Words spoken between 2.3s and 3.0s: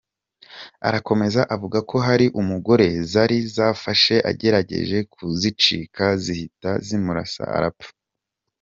umugore